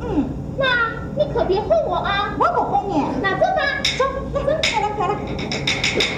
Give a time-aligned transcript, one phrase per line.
[0.00, 0.24] 嗯
[0.58, 0.66] 那
[1.16, 2.34] 你可别哄我啊。
[2.38, 3.04] 我不哄你。
[3.22, 6.09] 那走吧走走走快点快点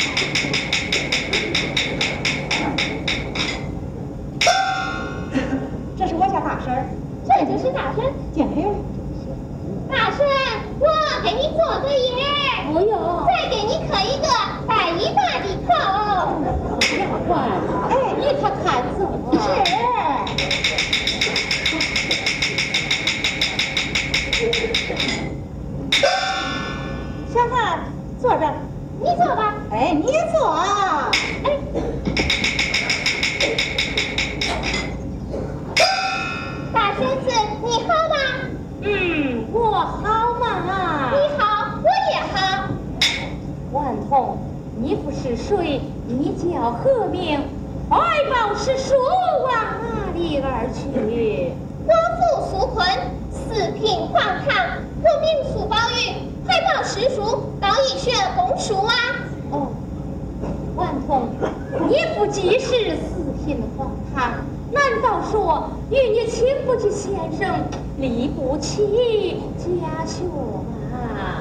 [70.22, 70.64] 舅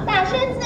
[0.06, 0.61] 大栓子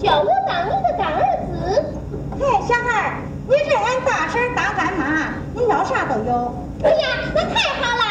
[0.00, 1.52] 叫我当你的干儿子？
[2.38, 6.54] 嘿，小孩你认俺大婶当干妈，你要啥都有。
[6.82, 8.03] 哎呀，那太好了！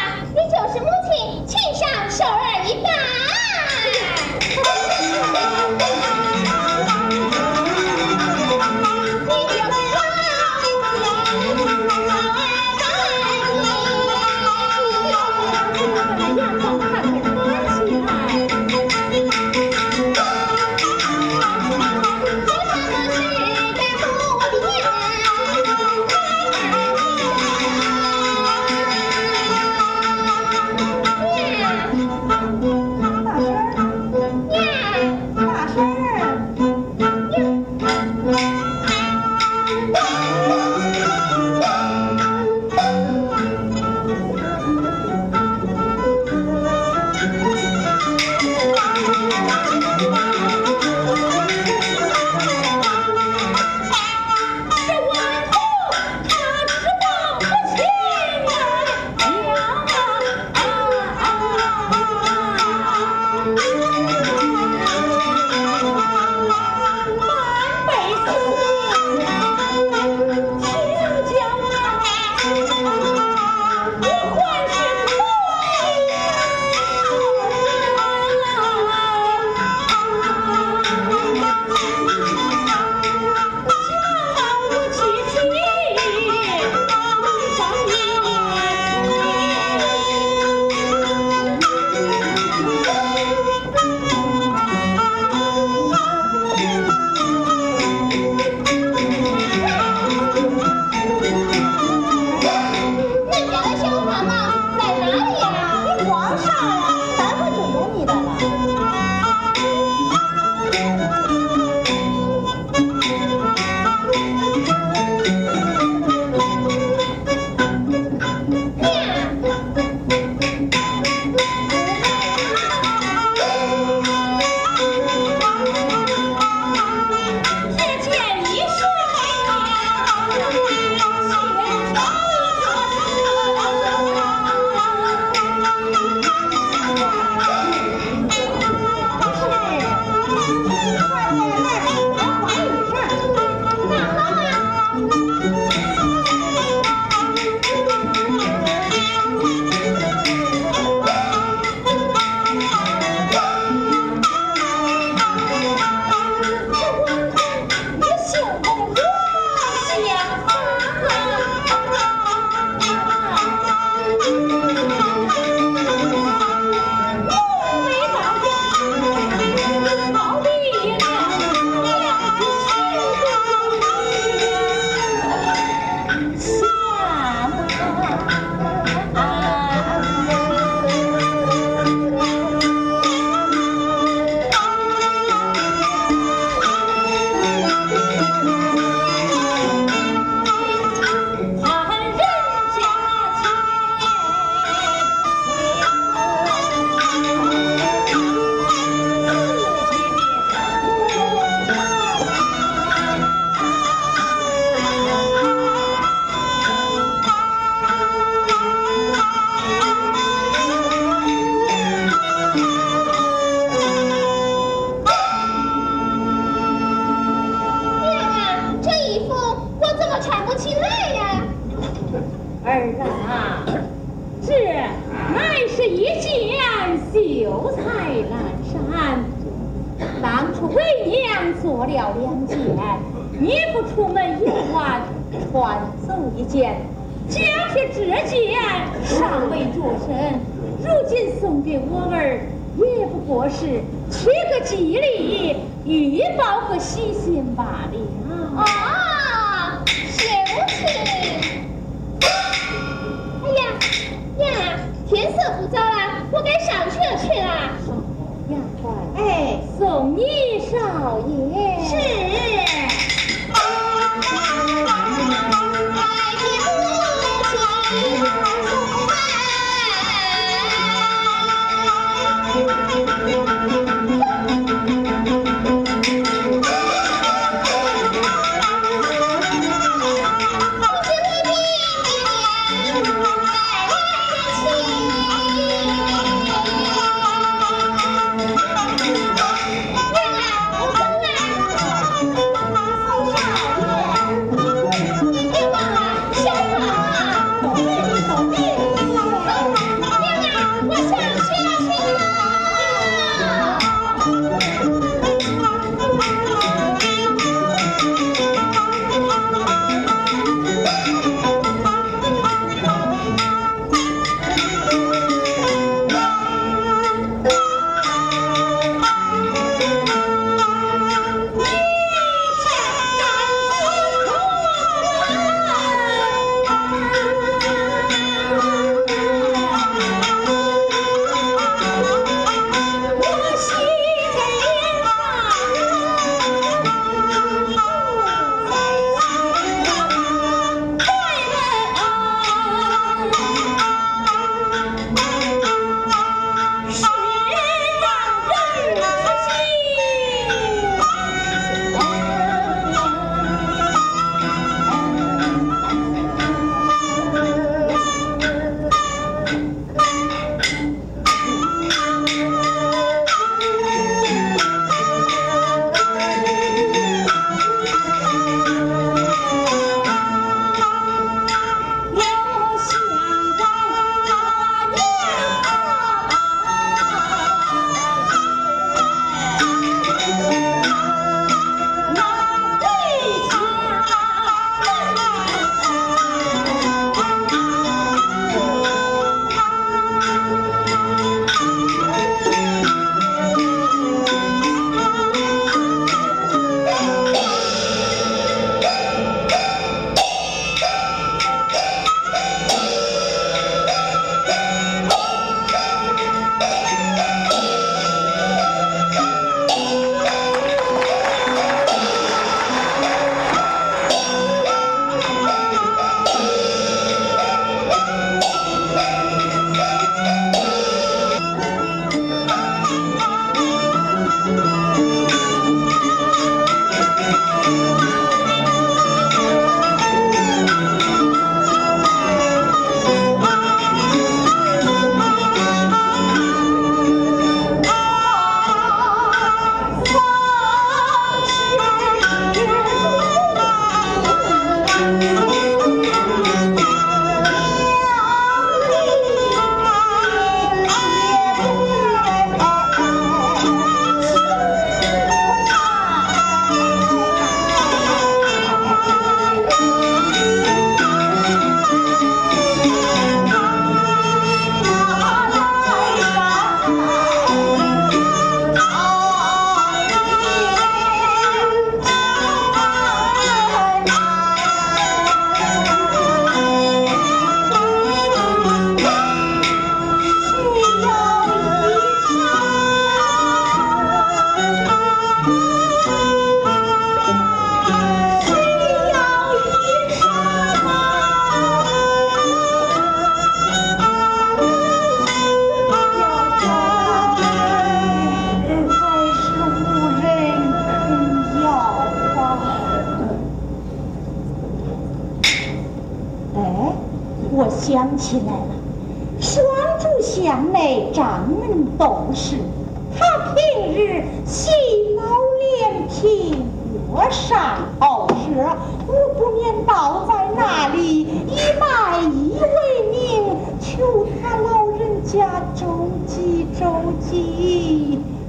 [259.76, 260.22] 送你
[260.60, 261.84] 少爷。
[261.84, 262.23] 是。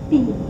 [0.10, 0.45] 闭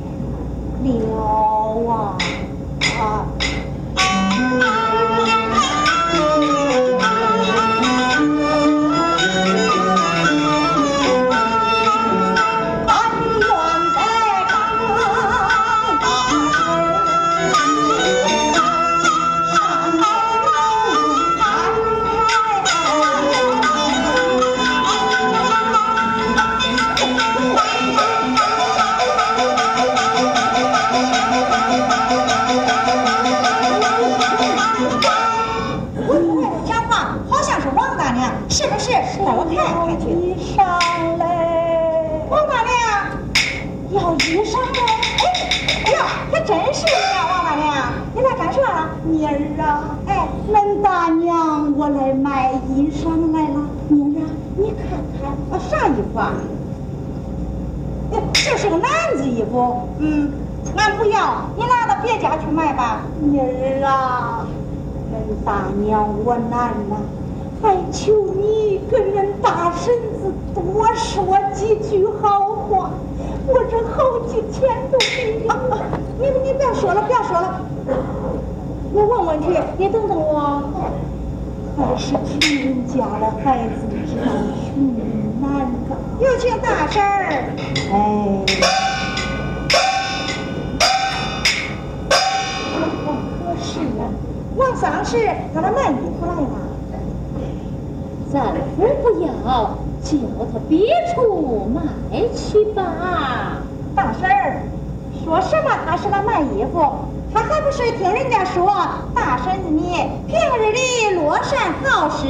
[108.56, 108.74] 说
[109.14, 109.82] 大婶子你
[110.30, 112.26] 平日里乐善好施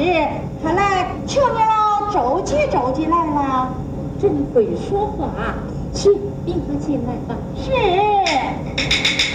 [0.64, 3.70] 看来求你了周济周济来了。
[4.20, 5.30] 真会说话
[5.94, 6.12] 请
[6.44, 9.35] 病人进来吧是。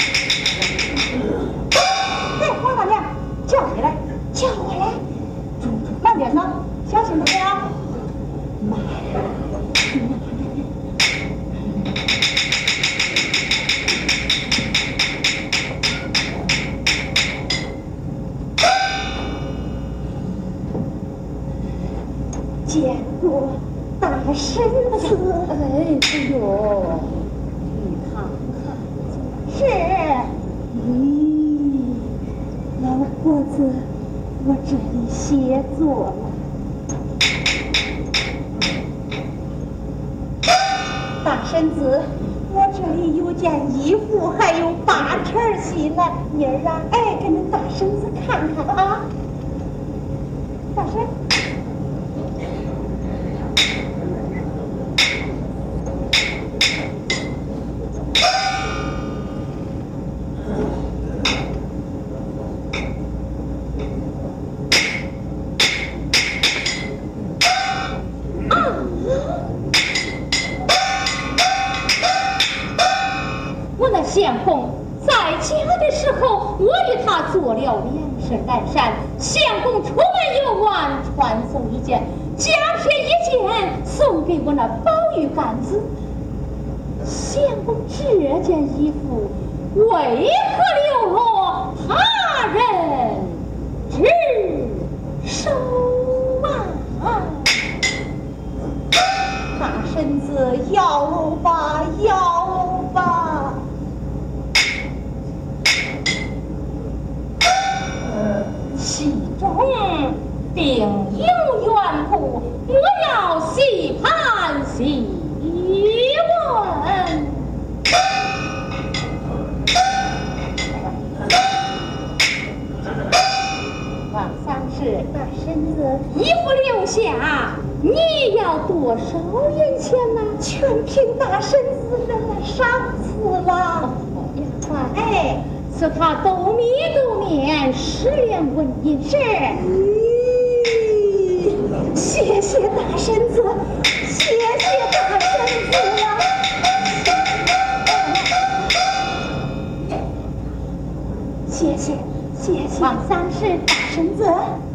[152.80, 154.24] 王三是大婶子，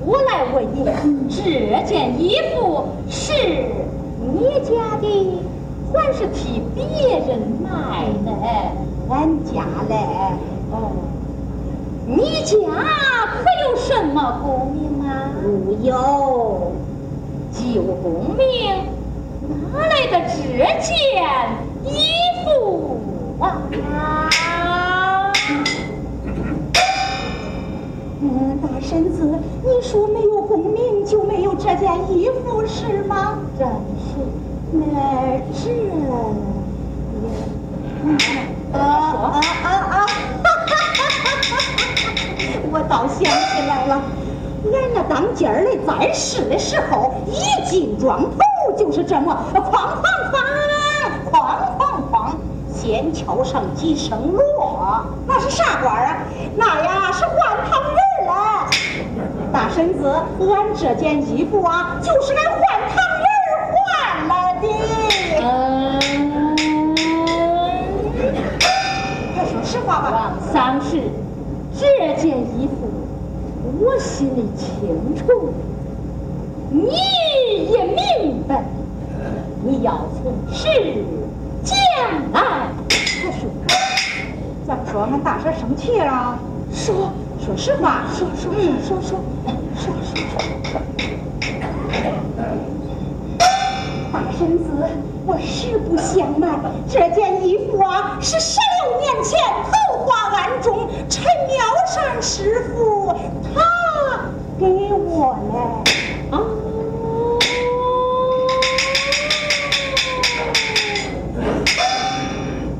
[0.06, 0.86] 我来问你，
[1.28, 3.34] 这件衣服是
[4.22, 5.42] 你家的，
[5.92, 6.84] 还是替别
[7.18, 8.32] 人买的？
[9.10, 9.96] 俺家嘞。
[10.72, 10.92] 哦，
[12.06, 12.56] 你家
[13.34, 15.32] 可有什么功名啊？
[15.44, 16.74] 无有。
[17.52, 18.86] 既无功名，
[19.74, 20.36] 哪来的这
[20.80, 20.94] 件
[21.84, 21.90] 衣
[22.44, 23.00] 服
[23.40, 23.58] 啊？
[28.62, 29.24] 大婶子，
[29.64, 33.38] 你说没有功名就没有这件衣服是吗？
[33.58, 33.68] 真
[34.00, 34.18] 是，
[34.72, 35.60] 那这，
[38.78, 40.06] 啊啊啊啊！
[42.72, 44.02] 我倒想起来了，
[44.66, 48.38] 俺那当家儿的在世的时候，一进庄头
[48.78, 49.72] 就是这么哐哐
[50.32, 50.36] 哐，
[51.32, 51.34] 哐
[51.80, 52.14] 哐哐，
[52.74, 56.18] 先敲上几声锣，那是啥官啊？
[56.58, 57.95] 那呀是换堂。
[59.56, 63.26] 大婶子，俺这件衣服啊，就是俺换堂人
[63.72, 64.68] 换来的。
[65.40, 66.54] 嗯，
[69.34, 70.12] 快说实话吧。
[70.12, 71.04] 王三是
[71.74, 72.92] 这件衣服，
[73.80, 75.54] 我心里清楚，
[76.70, 76.90] 你
[77.72, 78.62] 也明白，
[79.64, 80.68] 你要从实
[81.64, 81.78] 将
[82.34, 82.42] 来。
[83.22, 83.50] 快说，
[84.68, 86.38] 咋说俺大婶生气了？
[86.74, 87.10] 说
[87.46, 89.20] 说实话，说说嗯说说
[89.78, 90.82] 说说说，
[94.12, 94.64] 大婶子，
[95.28, 103.14] 我实不相瞒，这件衣服啊，是十六年前桃花庵中陈妙善师傅
[103.54, 103.62] 他
[104.58, 106.36] 给我的。
[106.36, 106.42] 啊。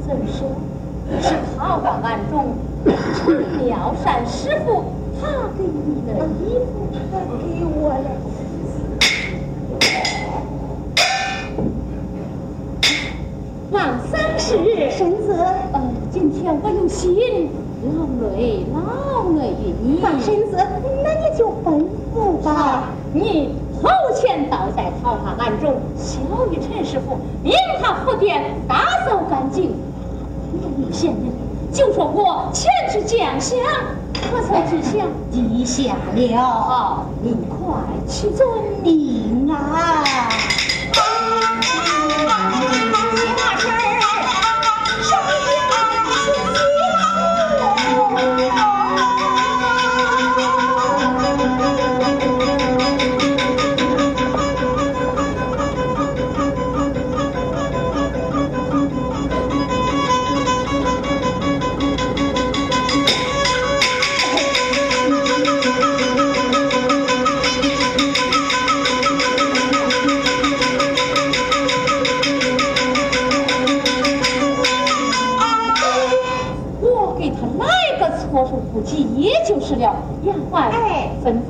[0.08, 0.50] 怎说？
[1.22, 2.34] 是他花庵中
[3.26, 3.34] 陈
[3.66, 4.84] 妙善师傅
[5.20, 6.64] 他给你的衣服？
[6.94, 8.08] 他给我的。
[13.72, 15.34] 王三是婶子，
[15.74, 17.50] 呃，今天我有心
[17.98, 18.78] 劳累劳
[19.40, 20.00] 累于你。
[20.04, 20.56] 大神子，
[21.04, 21.84] 那你就吩
[22.14, 22.92] 咐吧。
[23.12, 26.20] 你头前倒在桃花庵中，小
[26.52, 29.74] 玉陈师傅命他佛殿打扫干净。
[30.78, 31.24] 你闲人
[31.76, 33.60] 就说我前去将相，
[34.14, 37.76] 可曾知晓记下了，你快
[38.08, 38.48] 去遵
[38.82, 40.02] 命啊！
[80.26, 80.46] 就是了。
[80.50, 81.46] 丫鬟，哎吩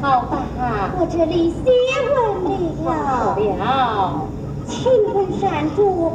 [0.00, 1.64] 好吧，我这里先
[2.14, 3.34] 问你了。
[3.58, 4.28] 了，
[4.66, 6.12] 请问山主。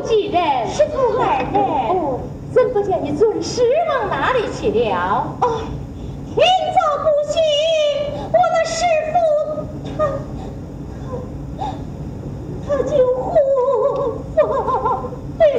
[0.00, 0.38] 不记得
[0.68, 2.20] 是从儿来哦
[2.52, 5.26] 怎不见你尊师往哪里去了？
[5.40, 7.34] 天造不息
[8.28, 9.16] 我的师傅
[9.98, 10.06] 他
[11.58, 11.60] 他
[12.68, 13.34] 他就呼
[14.36, 14.38] 风
[15.40, 15.50] 流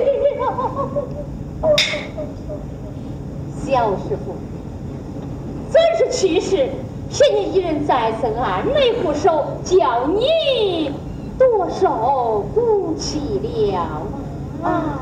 [3.66, 3.68] 小
[3.98, 4.26] 师傅
[5.70, 6.70] 真是去世
[7.10, 10.94] 嫌你一人在此安内护守叫你
[11.38, 13.20] 多受不起
[13.74, 14.09] 了。
[14.62, 14.99] Oh.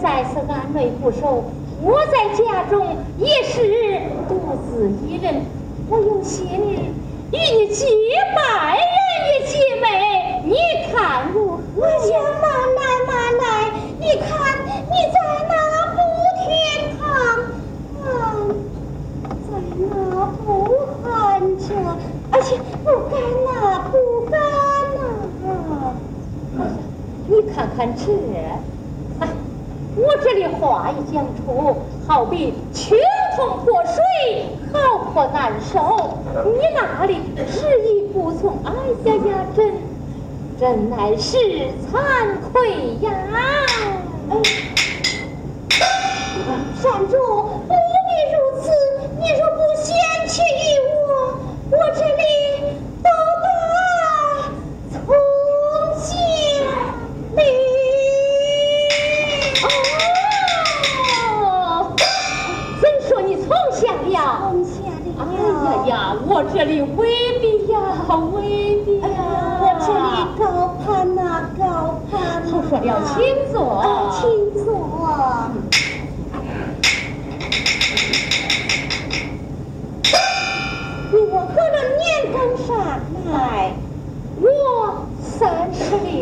[0.00, 1.42] 再次安慰不收
[1.82, 4.38] 我在家中也是独
[4.68, 5.42] 自一人。
[5.88, 6.92] 我有心与
[7.30, 7.86] 你结
[8.36, 10.54] 拜了呀姐妹你
[10.92, 12.46] 看我我呀妈
[12.76, 14.28] 来妈来你看
[14.66, 15.16] 你在
[15.48, 15.52] 那
[15.94, 15.96] 不
[16.44, 16.46] 天
[16.98, 17.02] 堂
[18.04, 18.06] 啊
[19.48, 20.46] 在那不
[21.02, 21.08] 寒
[21.58, 21.64] 舍
[22.30, 23.92] 而且不干那不
[24.30, 24.38] 甘
[24.94, 24.98] 呐
[26.58, 26.62] 啊。
[27.26, 28.12] 你看看这
[30.08, 32.96] 我这里话一讲出，好比清
[33.36, 36.16] 风破水，好破难受。
[36.46, 38.58] 你哪里是意不从？
[38.64, 38.72] 哎
[39.04, 39.74] 呀呀，真
[40.58, 41.36] 真乃是
[41.92, 42.00] 惭
[42.50, 43.12] 愧呀。
[44.30, 44.32] 哎。
[46.82, 47.14] 站住。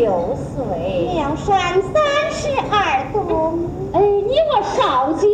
[0.07, 3.59] 九岁两山三十二度
[3.93, 5.27] 哎你我少杰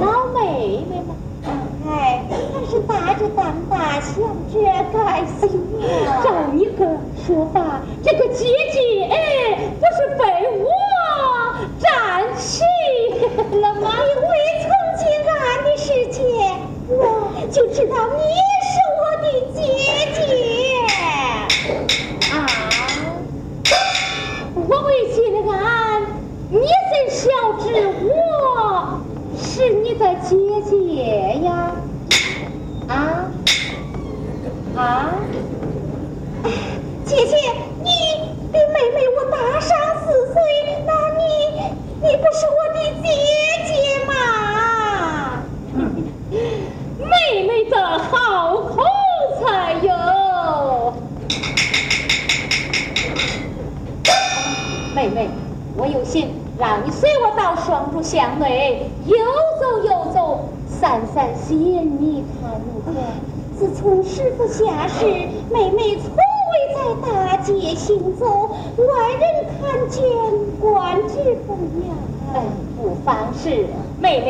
[0.00, 1.14] 老妹妹们
[1.86, 2.24] 哎
[2.54, 4.62] 还是打着胆把笑着
[4.94, 5.50] 开心
[6.24, 6.86] 找你哥
[7.26, 8.91] 说法这个结局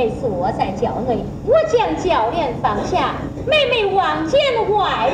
[0.03, 3.15] 被锁在脚内，我将脚链放下，
[3.47, 5.09] 妹妹往见外。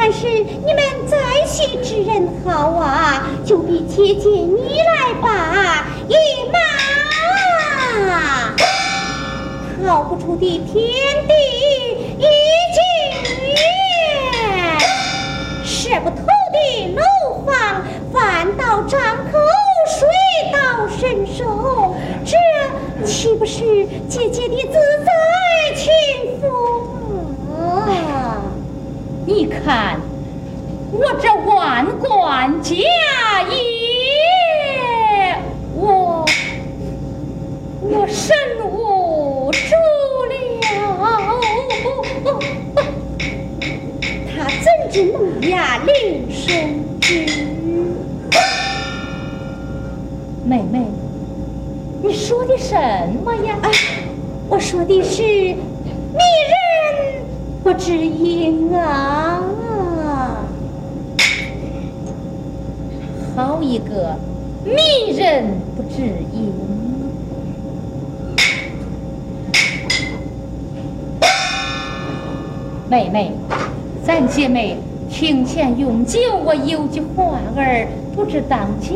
[0.00, 3.22] 还是你们在一之人好啊！
[3.44, 6.14] 就比姐姐你来吧，姨
[6.50, 6.58] 妈，
[9.86, 10.74] 逃不出的天
[11.28, 11.34] 地
[12.16, 12.24] 已
[12.72, 12.80] 经
[15.62, 16.16] 射不透
[16.50, 16.58] 的
[16.96, 17.02] 楼
[17.44, 17.52] 房，
[18.10, 18.98] 反倒张
[19.30, 19.38] 口
[19.86, 20.08] 水
[20.50, 21.94] 到伸手，
[22.24, 25.12] 这岂不是姐姐的自在
[25.76, 25.92] 清
[26.40, 26.48] 风
[27.54, 28.40] 啊？
[29.26, 29.98] 你看，
[30.92, 32.86] 我这万贯家业，
[35.74, 36.24] 我
[37.80, 39.74] 我身无主
[40.30, 40.34] 了。
[44.32, 46.48] 他怎知能呀领生
[47.00, 47.26] 之？
[50.44, 50.86] 妹妹，
[52.02, 52.74] 你说的什
[53.24, 53.58] 么呀？
[53.62, 53.70] 哎，
[54.48, 55.56] 我说的是迷
[56.48, 56.54] 人
[57.62, 59.29] 不知音啊！
[63.40, 64.14] 好一个
[64.66, 66.52] 迷人不知音！
[72.90, 73.32] 妹妹，
[74.04, 74.76] 咱姐妹
[75.08, 78.94] 庭前用酒，我有句话儿，不知当讲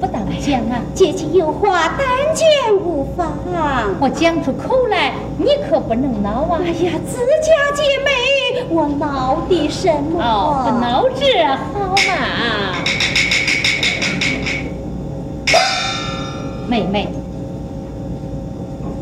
[0.00, 0.82] 不当讲啊？
[0.92, 2.04] 姐姐有话但
[2.34, 3.32] 讲无妨。
[4.00, 6.60] 我讲出口来，你可不能恼啊！
[6.64, 10.20] 哎呀，自家姐妹，我恼的什么？
[10.20, 12.82] 哦，不恼这好嘛？
[16.72, 17.06] 妹妹，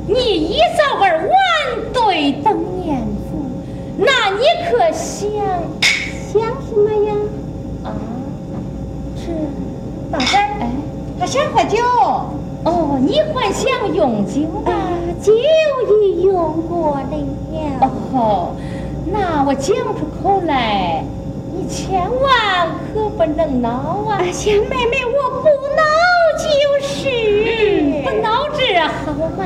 [0.08, 1.32] 你一早儿晚
[1.92, 2.52] 对等
[2.82, 2.98] 年
[3.30, 3.46] 福，
[3.96, 5.30] 那你可想
[6.32, 7.14] 想什么呀？
[7.84, 7.94] 啊？
[9.16, 9.30] 是
[10.10, 10.72] 大婶儿，哎，
[11.20, 11.78] 他想喝酒。
[12.64, 14.72] 哦，你还想用酒吧？
[14.72, 14.90] 啊，
[15.22, 15.32] 酒
[16.02, 17.04] 已用过了。
[18.12, 18.50] 哦，
[19.06, 21.04] 那我讲出口来，
[21.54, 23.68] 你千万可不能恼
[24.08, 24.18] 啊！
[24.18, 24.32] 哎呀，
[24.68, 25.44] 妹妹，我不
[25.76, 25.89] 恼就
[27.00, 27.08] 是。
[27.08, 28.26] 嗯，不恼
[28.56, 29.40] 这好嘛？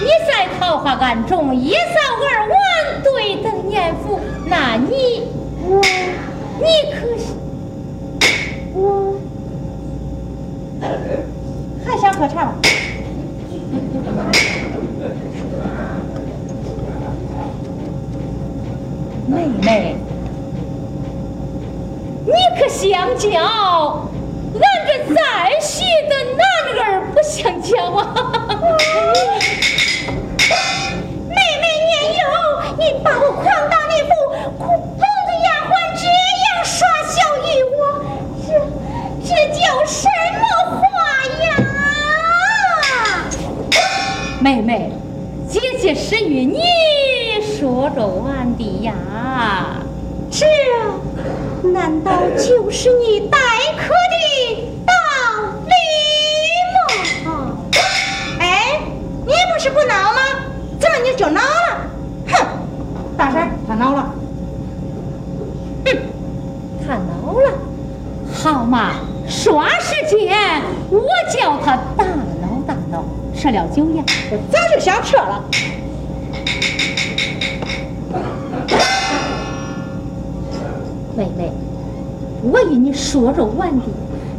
[0.00, 1.76] 你在桃花庵中一扫
[2.22, 2.56] 而晚
[3.02, 5.28] 对等年福，那你
[5.62, 5.80] 我
[6.58, 7.24] 你可是
[8.74, 8.78] 我
[11.84, 12.54] 还想喝茶吗？
[19.28, 19.96] 妹妹，
[22.24, 22.32] 你
[23.06, 23.38] 可想叫
[24.54, 25.20] 俺这再
[25.60, 26.42] 喜的男
[26.82, 26.82] 儿
[27.14, 28.00] 不想叫啊？
[31.28, 32.20] 妹妹年幼，
[32.76, 34.10] 你把我诓到那副
[34.58, 36.02] 空头的丫鬟这
[36.42, 36.74] 样耍
[37.06, 37.46] 笑于
[37.76, 37.80] 我，
[38.44, 38.48] 这
[39.24, 40.08] 这叫什
[40.40, 40.42] 么
[40.80, 40.82] 话
[41.44, 41.46] 呀？
[44.40, 44.90] 妹妹，
[45.48, 46.60] 姐姐是与你
[47.40, 48.94] 说着玩的呀。
[50.32, 50.95] 是啊，
[51.72, 53.38] 难道就是你待
[53.76, 54.16] 客的
[54.86, 54.92] 道
[55.66, 55.72] 理
[56.74, 56.78] 吗？
[58.38, 58.80] 哎，
[59.26, 60.20] 你不是不恼吗？
[60.78, 61.80] 怎么你就恼了？
[62.28, 62.46] 哼，
[63.16, 64.14] 大婶，他恼了。
[65.84, 65.96] 哼
[66.86, 67.52] 他恼了，
[68.32, 68.94] 好嘛，
[69.28, 73.04] 耍时间我叫他大恼大恼，
[73.34, 74.04] 吃了酒宴。
[74.30, 75.44] 我早就想撤了。
[81.16, 81.50] 妹妹，
[82.70, 83.84] 与你说着玩的，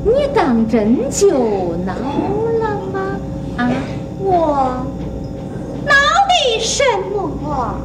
[0.03, 1.29] 你当真就
[1.85, 3.17] 恼了吗？
[3.57, 3.71] 啊，
[4.19, 4.85] 我
[5.85, 7.75] 恼的什么？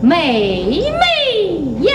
[0.00, 1.92] 妹妹呀！